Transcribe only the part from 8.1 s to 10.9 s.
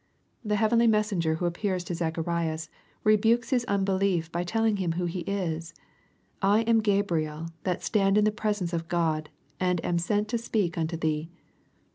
in the presence of God; and am sent to speak